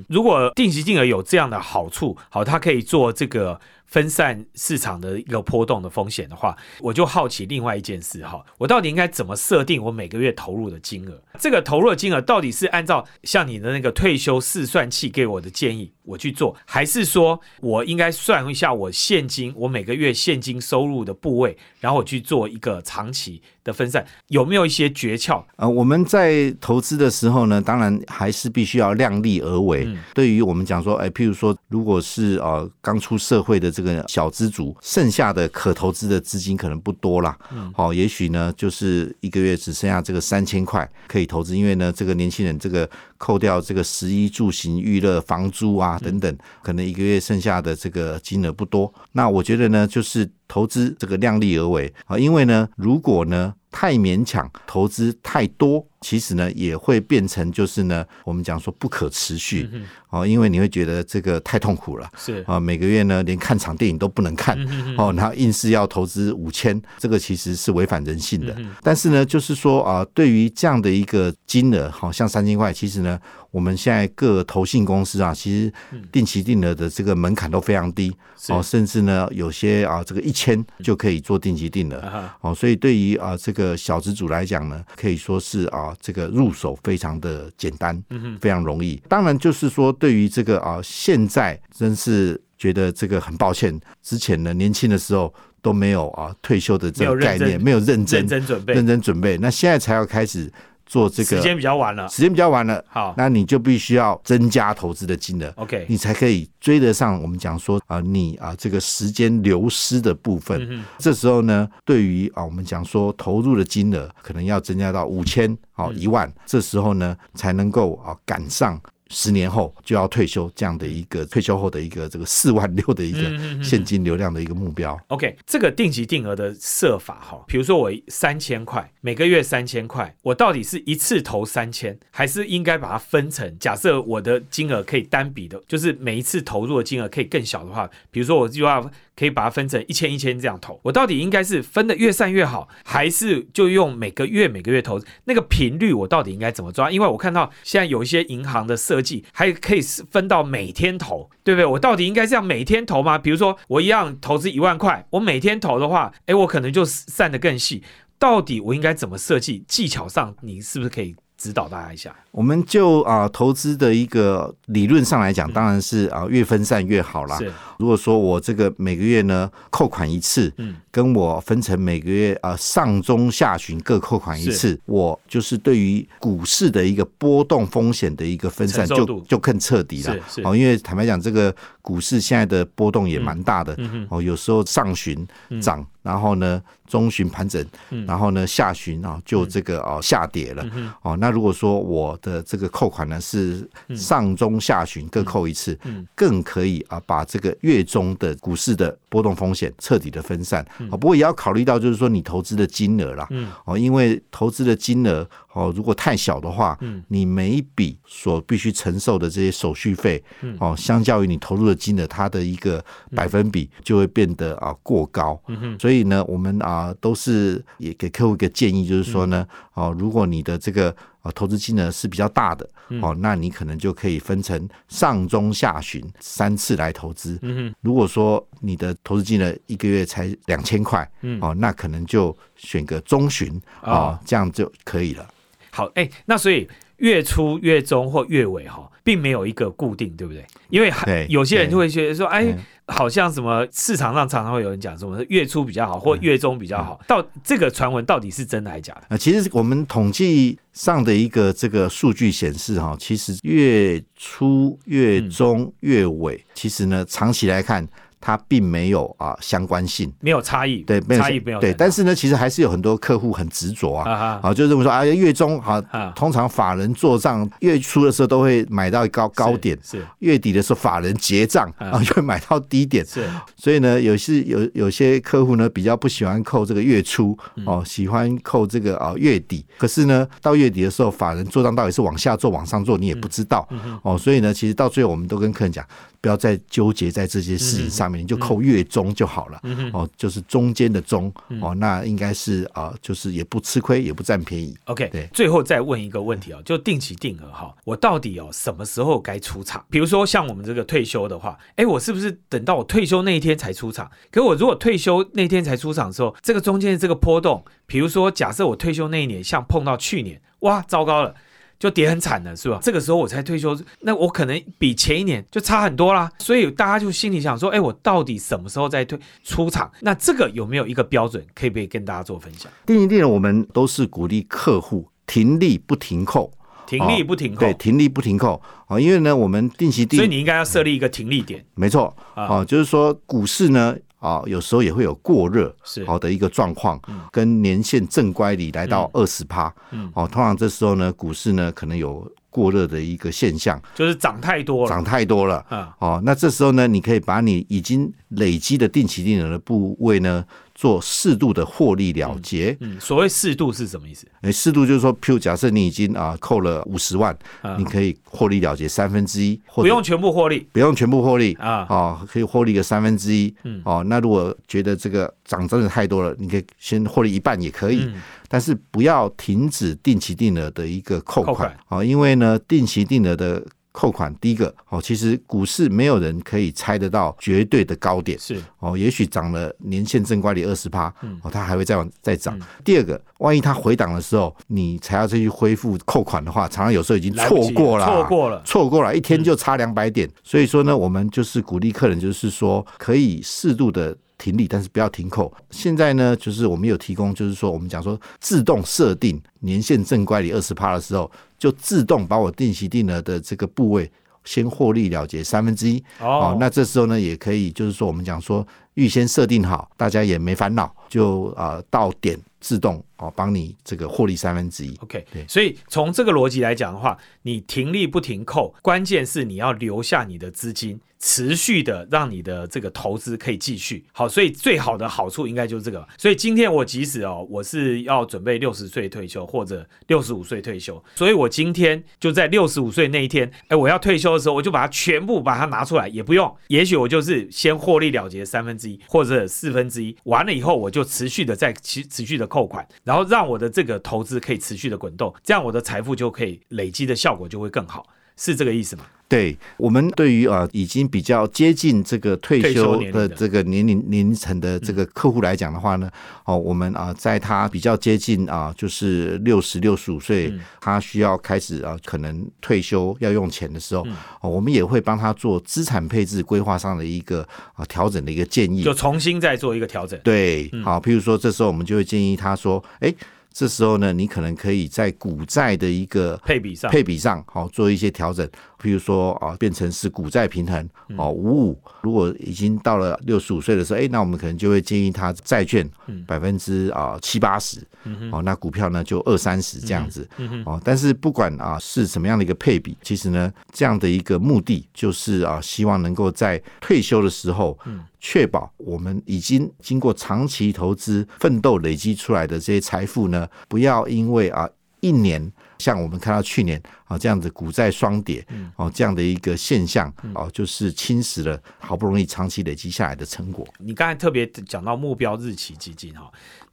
[0.09, 3.61] 如果定期定额有这样的好处，好，它可以做这个。
[3.89, 11.23] 分散市场的一个波动的风险的话，我就好奇另外一件事哈，我到底应该怎么设定我每个月投入的金额？
[11.39, 23.41] 这个投入的金额到底是按照像你的那个退休试算器给我的建议我去做，还是说我应该算一下我现金我每个月现金收入的部位，然后我去做一个长期？
[23.69, 25.45] 的分散有没有一些诀窍？
[25.57, 29.87] 呃，我们在投资的时候呢，当然还是必须要量力而为。
[30.15, 37.37] 对于我们讲说，哎，譬如说，如果是呃刚出社会的这个小资族，剩下的可投资的资金可能不多啦。
[37.75, 48.91] 好，也许呢，就是一个月只剩下这个三千块可以投资，因为呢，这个年轻人这个扣掉这个食衣住行娱乐、房租啊等等，可能一个月剩下的这个金额不多。
[49.13, 53.53] 那我觉得呢，就是投资这个量力而为啊，因为呢，如果呢。
[53.71, 55.87] 太勉强，投资太多。
[56.01, 59.69] 其实呢，也会变成就是呢，我们讲说不可持续
[60.11, 62.43] 哦，因为你会觉得这个太痛苦了，是。
[62.47, 64.57] 啊，每个月呢连看场电影都不能看。
[64.97, 68.57] 哦，然后硬是要投资五千，这个其实是违反人性的。
[68.83, 73.19] 但是呢，就是说啊，对于这样的一个金额，好像三千块，其实呢，
[73.51, 75.73] 我们现在各投信公司啊，其实
[76.13, 78.15] 定期定额的这个门槛都非常低。
[78.49, 82.31] 哦，甚至呢，有些啊，这个一千就可以做定期定额。
[82.41, 85.89] 哦，所以对于啊这个小资主来讲呢，可以说是啊。
[86.01, 88.03] 这个入手非常的简单，
[88.41, 89.01] 非常容易。
[89.09, 99.37] 当然，就是说，对于这个啊，现在真是觉得这个很抱歉，之前呢，年轻的时候都没有啊退休的这个概念，没有认真认真准备，认真准备。
[99.39, 100.53] 那现在才要开始。
[100.89, 110.83] 做这个时间比较晚了，时间比较晚了，好，那你就必须要增加投资的金额，OK，你才可以追得上我们讲说啊，你啊这个时间流失的部分。
[110.99, 118.81] 这时候呢，对于啊我们讲说投入的金额可能要增加到五千好一万，这时候呢才能够啊赶上。
[119.09, 124.99] 十年后就要退休，这样的一个退休后的一个这个四万六的一个现金流量的一个目标。
[125.09, 133.59] OK，这个定期定额的设法哈，比如说我三千块，每个月三千块，我到底是一次投三千，还是应该把它分成？
[133.59, 138.91] 假设我的金额可以单笔的，就是每一次投入的金额可以更小的话，比如说我就要。
[139.19, 145.93] 可以把它分成一千一千这样投，我到底应该是分的越散越好，还是就用每个月每个月投那个频率？
[145.93, 146.89] 我到底应该怎么抓？
[146.89, 151.67] 因为我看到现在有一些银行的设计还可以分到每天投，对不对？
[151.67, 153.19] 我到底应该这样每天投吗？
[153.19, 157.83] 比如说我一样投资一万块，我每天投的话，哎，我可能就散的更细。
[158.21, 159.65] 到底我应该怎么设计？
[159.67, 161.17] 技巧上你是不是可以？
[161.39, 167.37] 指导大家一下，我们就啊投资的一个理论上来讲，当然是啊越分散越好啦。
[167.81, 180.15] 如果说我这个每个月呢扣款一次，嗯，跟我分成每个月啊上中下旬各扣款一次，我就是对于股市的一个波动风险的一个分散就就更彻底了。
[180.45, 183.77] 哦，因为坦白讲，这个股市现在的波动也蛮大的，
[184.11, 185.27] 哦，有时候上旬
[185.61, 185.85] 涨。
[186.01, 188.07] 然后呢中旬盘整，嗯。
[188.07, 190.65] 然后呢下旬啊就这个哦下跌了。
[191.03, 196.07] 哦，那如果说我的这个扣款呢是上中下旬各扣一次，嗯。
[196.15, 200.67] 更可以啊把这个月中的股市的波动风险彻底的分散。
[200.79, 200.89] 嗯。
[200.91, 203.27] 哦，不过也要考虑到就是说你投资的金额啦。
[203.65, 207.03] 哦，因为投资的金额哦如果太小的话，嗯。
[207.09, 210.57] 你每一笔所必须承受的这些手续费，嗯。
[210.61, 215.41] 哦，相较于你投入的金额，它的一个百分比就会变得啊过高。
[215.47, 219.87] 嗯所以呢，我们啊都是也给客户一个建议，就是说呢，嗯。
[219.87, 220.95] 哦，如果你的这个
[221.29, 227.39] 啊投资金额是比较大的，嗯哦，那你可能就可以分成上中下旬三次来投资。
[227.43, 235.29] 嗯如果说你的投资金额一个月才两千块，嗯哦，那可能就选个中旬哦哦，这样就可以了。
[235.71, 240.45] 好，哎、那所以月初、月中或月尾哈，并没有一个固定，对不对？
[240.71, 242.57] 因为还对有些人就会觉得说，哎对，
[242.89, 249.15] 好像什么市场上常常会有人讲什么月初比较好，或嗯月中比较好，到这个传闻到底是真的还是假的？
[249.15, 257.85] 啊，其实我们统计上的一个这个数据显示，哈，其实月初、月中、月尾，其实呢，长期来看，
[258.21, 260.13] 它并没有啊相关性。
[260.21, 271.89] 没有差异，对，没有差异没有对，但是呢，其实还是有很多客户很执着啊，啊就认为说啊，月中好啊，通常法人做账月初的时候都会买到高高点，是月底的时候法人结账啊。
[271.89, 273.05] 啊，就会买到低点。
[273.07, 273.27] 是。
[273.57, 277.65] 所以呢，有些有有些客户呢比较不喜欢扣这个月初嗯。
[277.67, 279.65] 哦，喜欢扣这个啊月底。
[279.79, 283.67] 可是呢，到月底的时候，法人做账到底是往下做、往上做，你也不知道。
[283.71, 284.19] 嗯哦。
[284.19, 285.85] 所以呢，其实到最后我们都跟客人讲，
[286.21, 289.61] 不要再纠结在这些事情上面，你就扣月中就好了。
[289.93, 294.77] 哦，就是中间的中哦，那应该是啊，就是也不吃亏，也不占便宜。
[294.87, 299.85] OK，对最后再问一个问题哦，就定期定额哈，我到底哦什么时候该出场？
[299.89, 304.11] 比如说像我们这个退休的话，哎，我是不是等到我退休那一天才出场？
[304.31, 311.35] 可我如果退休那天才出场的时候，这个中间的这个波动，比如说假设我退休那一年像碰到去年，哇，糟糕了。
[311.79, 312.79] 就跌很惨了，是吧？
[312.83, 316.31] 这个时候我才退休，那我可能比前一年就差很多啦。
[316.39, 319.91] 所以大家就心里想说，哎，我到底什么时候再退出场？
[320.01, 322.71] 那这个有没有一个标准，可以不可以跟大家做分享？
[322.85, 326.51] 定一定额我们都是鼓励客户停利不停扣，
[326.87, 331.65] 停利不停扣，对，停利不停扣啊，因为呢，我们定期定所以你应该要设立一个停利点。
[331.75, 335.75] 没错，啊哦，就是说股市呢，啊，有时候也会有过热，
[336.07, 337.01] 好的一个状况，
[337.31, 340.11] 跟年限正乖离来到二十趴，嗯。
[340.15, 344.89] 哦，通常这时候呢，股市呢可能有过热的一个现象，就是涨太多了。
[344.89, 350.45] 涨太多了，啊，哦，那这时候呢，你可以把你已经累积的定期定额的部位呢，
[350.79, 352.77] 做适度的获利了结。
[352.79, 354.29] 嗯，所谓适度是什么意思？
[354.43, 357.75] 诶，适度就是说，譬如假设你已经啊扣了五十万，啊。
[357.77, 360.69] 你可以获利了结三分之一，不用全部获利。
[360.73, 361.85] 不用全部获利啊。
[361.89, 363.83] 哦，可以获利个三分之一，嗯。
[363.85, 368.15] 哦，那如果觉得这个涨真的太多了，你可以先获利一半也可以，嗯。
[368.47, 371.69] 但是不要停止定期定额的一个扣扣款。
[371.89, 373.61] 啊哦，因为呢，定期定额的
[373.99, 382.57] 扣款，第一个哦，其实股市没有人可以猜得到绝对的高点是哦，也许涨了年限正乖离二十趴，嗯哦，它还会再往再涨。
[382.85, 390.31] 第二个，万一它回档的时候，你才要再去恢复扣款的话，常常有时候已经错过了，错过了错过了，一天就差两百点。
[390.45, 394.17] 所以说呢，我们就是鼓励客人，就是说可以适度的。
[394.41, 395.53] 停利，但是不要停扣。
[395.69, 404.11] 现在呢，就是我们有提供，就是说我们讲说自动设定年限正乖离二十趴的时候，就自动把我定期定额的这个部位
[404.45, 406.03] 先获利了结三分之一。
[406.21, 414.97] 哦，那这时候呢，也可以就是说我们讲说预先设定好，大家也没烦恼，就啊、到点自动哦帮你这个获利三分之一。
[415.01, 424.05] OK，对所以从这个逻辑来讲的话，你停利不停扣，关键是你要留下你的资金，持续的让你的这个投资可以继续。
[424.13, 426.07] 好，所以最好的好处应该就是这个。
[426.17, 448.07] 所以今天我即使哦，我是要准备六十岁退休或者六十五岁退休，所以我今天就在六十五岁那一天，哎，我要退休的时候，我就把它全部把它拿出来，也不用，也许我就是先获利了结三分之一或者四分之一，完了以后我就持续的在持持续的扣款，然后让我的这个投资可以持续的滚动，这样我的财富就可以累积的效果就会更好，
[448.39, 449.05] 是这个意思吗？
[449.29, 456.11] 对我们对于啊已经比较接近这个退退休的的这个年龄年龄层的这个客户来讲的话呢，
[456.47, 464.03] 哦，我们啊在他比较接近啊就是六十六十五岁，他需要开始啊可能退休要用钱的时候，
[464.41, 468.83] 哦，我们也会帮他做资产配置规划上的一个啊调整的一个建议。
[468.83, 470.19] 就重新再做一个调整。
[470.25, 473.15] 对，好，譬如说这时候我们就会建议他说，哎。
[473.59, 478.47] 这时候呢，你可能可以在股债的一个配比上，配比上好、做一些调整，
[478.81, 481.83] 譬如说啊，变成是股债平衡哦，五五。
[482.03, 485.85] 如果已经到了六十五岁的时候，哎，那我们可能就会建议他债券
[486.25, 487.85] 百分之啊七八十，
[488.31, 490.29] 哦，那股票呢就二三十这样子
[490.65, 490.81] 哦。
[490.85, 497.77] 但是不管啊是什么样的一个配比，其实呢，这样的一个目的就是啊，希望能够在退休的时候，
[498.19, 504.69] 确保我们已经经过长期投资奋斗累积出来的这些财富呢，不要因为啊
[505.01, 505.53] 一年。
[505.79, 508.45] 像我们看到去年啊这样子股债双跌，
[508.75, 513.65] 哦这样的一个现象哦，就是侵蚀了好不容易长期累积下来的成果。
[513.79, 516.29] 你刚才特别讲到目标日期基金哈，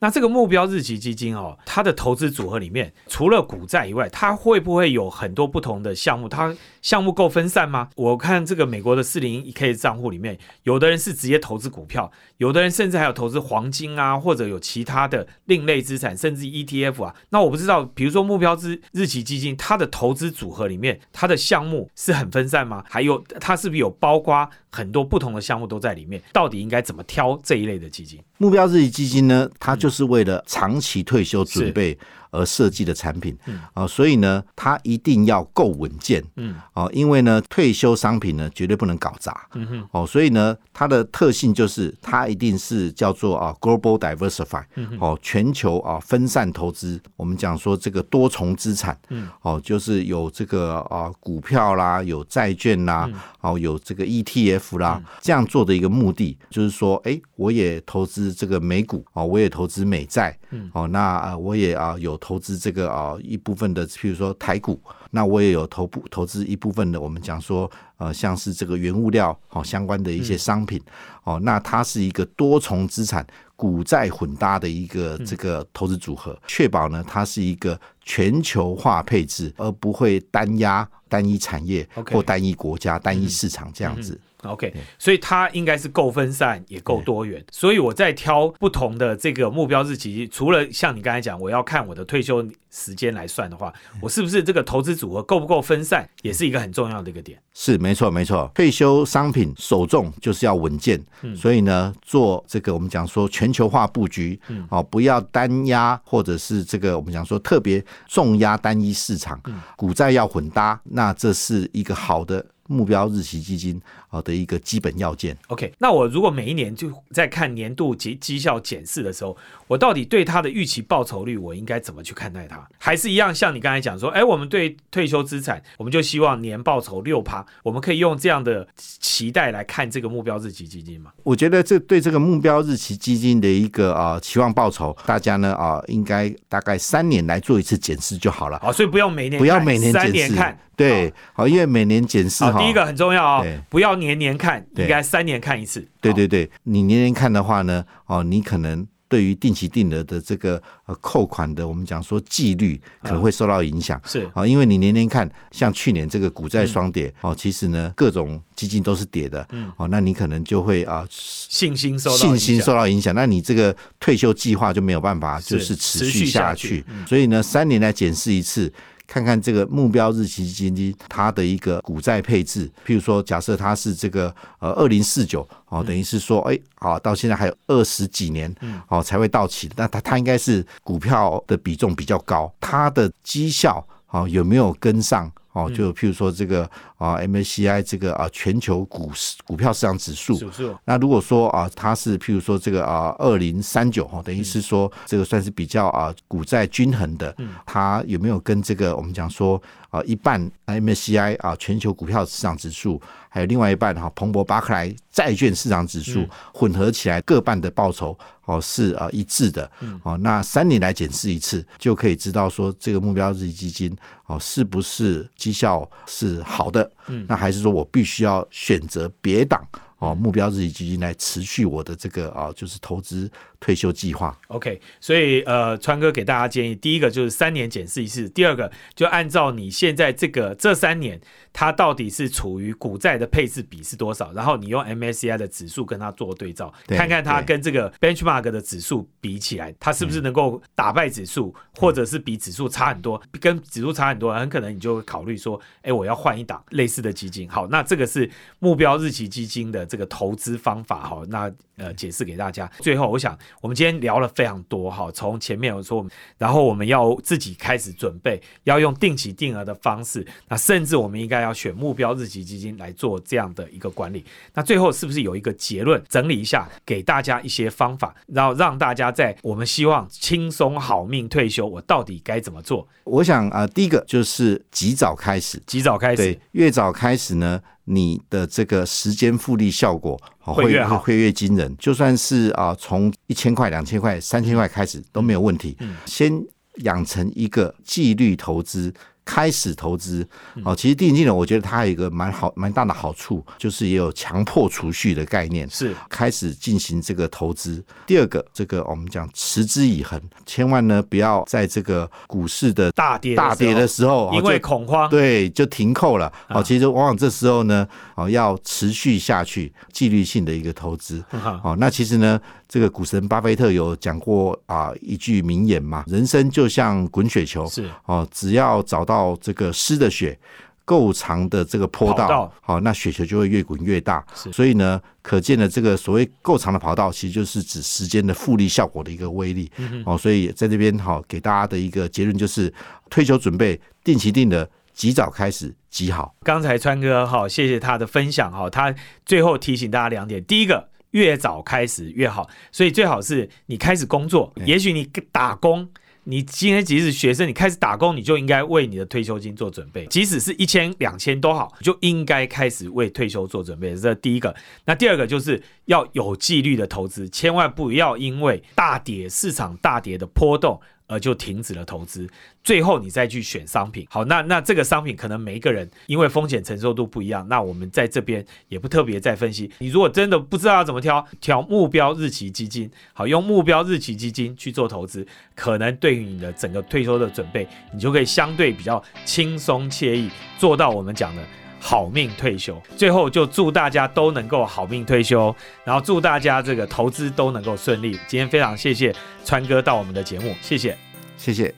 [0.05, 6.29] 那这个目标日期基金哦，它的投资组合里面除了股债以外，它会不会有很多不同的项目？
[6.29, 7.89] 它项目够分散吗？
[7.95, 17.15] 我看这个美国的四零一 K 账户里面，有的人是直接投资股票，有的人甚至还有投资黄金啊，或者有其他的另类资产，甚至 ETF 啊。
[17.29, 22.83] 那我不知道，比如说目标之日期基金，它的投资组合里面，它的项目是很分散吗？
[22.87, 26.21] 还有，它是不是有包括很多不同的项目都在里面？
[26.31, 28.21] 到底应该怎么挑这一类的基金？
[28.37, 31.97] 目标日期基金呢，它就是为了长期退休准备
[32.35, 33.35] 而设计的产品。
[33.73, 44.63] 啊，所以呢，它一定要够稳健，嗯，哦，因为呢，退休商品呢绝对不能搞砸，嗯哼，哦，所以呢，它的特性就是它一定是叫做啊 global diversify，
[44.99, 53.09] 哦，全球啊分散投资，我们讲说这个多重资产，嗯，哦，就是有这个啊股票啦，有债券啦，
[53.41, 62.19] 哦，有这个 ETF 啦，这样做的一个目的就是说，哎，我也投资这个美股，哦，我也投资美债，嗯，哦，那我也啊有。
[62.25, 70.81] 投资这个啊一部分的，譬如说台股，那我也有投部投资一部分的，我们讲说呃像是这个原物料好相关的一些商品
[71.23, 73.23] 哦，那它是一个多重资产
[73.55, 84.19] 股债混搭的一个这个投资组合，确保呢它是一个全球化配置，而不会单压单一产业或单一国家、单一市场这样子。
[84.45, 87.43] OK，所以它应该是够分散，也够多元。
[87.51, 97.39] 所以我在挑不同的这个目标日期，除了像你刚才讲，我要看我的退休时间来算的话，我是不是这个投资组合够不够分散，也是一个很重要的一个点。
[97.53, 98.51] 是，没错，没错。
[98.53, 101.01] 退休商品首重就是要稳健，
[101.35, 104.39] 所以呢，做这个我们讲说全球化布局，
[104.69, 109.41] 哦，不要单压，或者是这个我们讲说特别重压单一市场，
[109.77, 112.45] 股债要混搭，那这是一个好的。
[112.67, 113.79] 目标日期基金
[114.15, 115.37] 啊的一个基本要件。
[115.47, 119.35] OK，那我如果每一年就在看年度绩绩效检视的时候，
[119.67, 122.65] 我到底对它的预期报酬率，我应该怎么去看待它？
[122.77, 131.11] 还是一样像你刚才讲说，哎，我们对退休资产，我们就希望年报酬六趴，我们可以用这样的期待来看这个目标日期基金吗？
[131.23, 138.59] 我觉得这对这个目标日期基金的一个啊期望报酬，大家呢啊应该大概三年来做一次检视就好了。
[138.59, 140.57] 好，所以不要每年不要每年三年看。
[140.77, 145.85] 对，好，因为每年检视哈，第一个很重要哦，不要年年看，应该三年看一次。
[145.99, 148.87] 对对对，你年年看的话呢，哦，你可能。
[149.07, 154.27] 对于定期定额的这个呃扣款的，我们讲说纪律可能会受到影响，是。
[154.33, 168.73] 啊，因为你年年看，像去年这个股债双跌哦，其实呢各种基金都是跌的，嗯，哦，那你可能就会啊信心受信心受到影响，那你这个退休计划就没有办法就是持续下去，所以呢三年来检视一次。
[169.07, 178.53] 看看这个目标日期基金它的一个股债配置，譬如说，假设它是这个呃二零四九哦，等于是说，哎，好，到现在还有二十几年
[178.87, 185.31] 哦才会到期，那它它应该是股票的比重比较高，它的绩效哦有没有跟上？
[185.55, 190.37] 哦，就譬如说这个啊，MSCI 这个啊全球股市股票市场指数，
[190.83, 197.33] 那如果说啊，它是譬如说这个啊二零三九哈，等于是说这个算是比较啊股债均衡的，
[197.65, 203.01] 它有没有跟这个我们讲说啊一半 MSCI 啊全球股票市场指数，
[203.35, 208.17] 还有另外一半哈彭博巴克莱债券市场指数混合起来各半的报酬？
[208.45, 209.69] 哦，是啊，一致的。
[210.03, 213.93] 哦，那三年来检视一次，就可以知道说这个目标日期基金
[214.27, 216.89] 哦是不是绩效是好的。
[217.07, 219.67] 嗯，那还是说我必须要选择别档
[220.05, 223.29] 哦目标日期基金来持续我的这个啊就是投资
[223.59, 224.37] 退休计划。
[224.47, 231.19] OK，所以呃，川哥给大家建议，第一个就是三年检视一次，第二个就按照你现在这个这三年。
[231.57, 234.33] 它到底是处于股债的配置比是多少？
[234.33, 243.21] 然后你用 MSCI 的指数跟它做对照，看看它跟这个 benchmark 的指数比起来，它是不是能够打败指数，或者是比指数差很多？
[243.39, 247.49] 跟指数差很多，很可能你就会考虑说，哎，我要换一档类似的基金。
[247.49, 248.29] 好，那这个是
[248.59, 251.07] 目标日期基金的这个投资方法。
[251.07, 252.69] 哈，那呃解释给大家。
[252.79, 256.05] 最后，我想我们今天聊了非常多哈，从前面我说，
[256.37, 264.25] 然后我们要自己开始准备，要用定期定额的方式，那甚至我们应该要选目标日期基金来做这样的一个管理。
[264.53, 266.03] 那最后是不是有一个结论？
[266.09, 272.87] 整理一下，给大家一些方法，然后让大家在我们希望轻松好命退休，我到底该怎么做？
[273.05, 281.75] 我想啊，第一个就是及早开始，及早开始对，，越早开始呢，你的这个时间复利效果哦会越好会越惊人。
[281.77, 285.75] 就算是啊，从一千块、两千块、三千块开始都没有问题。
[285.79, 286.43] 嗯先
[286.83, 288.93] 养成一个纪律投资。
[289.25, 295.67] 开始投资嗯哦，其实定期定额，我觉得它有一个蛮好、蛮大的好处，就是也有强迫储蓄的概念。
[295.69, 297.83] 是开始进行这个投资。
[298.05, 306.27] 第二个，这个我们讲持之以恒，千万呢不要在这个股市的大跌大跌的时候，因为恐慌，对就停扣了。
[306.47, 311.23] 啊哦，其实往往这时候呢，哦要持续下去，纪律性的一个投资。
[311.29, 312.39] 哈哦，那其实呢，
[312.75, 320.37] 这个股神巴菲特有讲过啊一句名言嘛，人生就像滚雪球，是哦，只要找到这个湿的雪。
[320.83, 324.51] 够长的这个坡道好、那雪球就会越滚越大是。
[324.51, 329.71] 所以呢，可见的这个所谓够长的跑道，其实就是指时间的复利效果的一个威力。
[329.77, 332.71] 嗯哦，所以在这边好、给大家的一个结论就是，
[333.09, 336.35] 退休准备定期定的，及早开始，极好。
[336.43, 338.93] 刚才川哥哈，谢谢他的分享哈，他
[339.25, 345.89] 最后提醒大家两点，第一个越早开始越好，所以最好是你开始工作，也许你打工。
[346.27, 350.07] 你今天即使学生，你开始打工，你就应该为你的退休金做准备。
[350.07, 353.95] 即使是一千、两千都好，就应该开始为退休做准备。
[353.95, 354.53] 这是第一个。
[354.85, 362.27] 那第二个就是要有纪律的投资，千万不要因为大跌、市场大跌的波动而就停止了投资。
[362.63, 364.07] 最后你再去选商品。
[364.09, 369.71] 好，那那这个商品可能每一个人因为风险承受度不一样，那我们在这边也不特别再分析。
[369.79, 381.41] 你如果真的不知道要怎么挑，挑目标日期基金，好，用目标日期基金去做投资，可能对于你的整个退休的准备，你就可以相对比较轻松惬意，做到我们讲的。
[381.79, 388.11] 好命退休，最后就祝大家都能够好命退休，然后祝大家这个投资都能够顺利。
[388.27, 389.13] 今天非常谢谢
[389.43, 390.97] 川哥到我们的节目，谢谢。
[391.37, 391.73] 谢谢。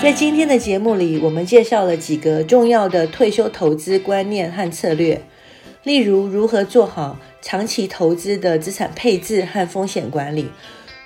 [0.00, 5.20] 在今天的节目里，我们介绍了几个重要的退休投资观念和策略，
[5.82, 10.50] 例如如何做好长期投资的资产配置和风险管理，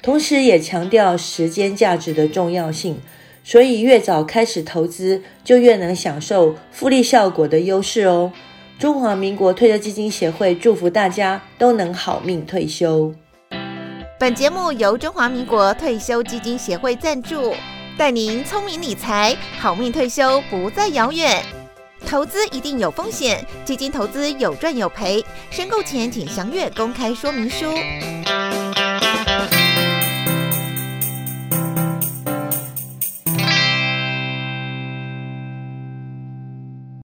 [0.02, 2.98] 同时也强调时间价值的重要性。
[3.51, 8.30] 所以，越早开始投资，就越能享受复利效果的优势哦。
[8.78, 13.12] 中华民国退休基金协会祝福大家都能好命退休。
[14.20, 17.53] 本节目由中华民国退休基金协会赞助，
[17.98, 21.42] 带您聪明理财，好命退休不再遥远。
[22.07, 27.66] 投资一定有风险，基金投资有赚有赔，申购前请详阅公开说明书。